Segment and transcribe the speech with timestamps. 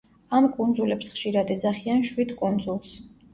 [0.37, 2.97] ამ კუნძულებს ხშირად ეძახიან „შვიდ კუნძულს“.